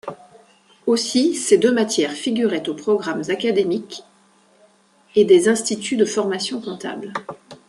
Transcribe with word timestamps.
Aussi 0.87 1.35
ces 1.35 1.59
deux 1.59 1.71
matières 1.71 2.13
figuraient 2.13 2.67
aux 2.67 2.73
programmes 2.73 3.21
académiques 3.29 4.01
et 5.15 5.25
des 5.25 5.47
instituts 5.47 5.95
de 5.95 6.05
formation 6.05 6.59
comptable. 6.59 7.13